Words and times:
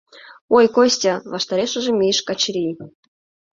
—Ой, 0.55 0.65
Костя!— 0.75 1.13
ваштарешыже 1.31 1.91
мийыш 1.99 2.19
Качырий. 2.27 2.73